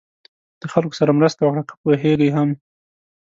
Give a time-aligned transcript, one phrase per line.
[0.61, 2.49] د خلکو سره مرسته وکړه که پوهېږئ هم.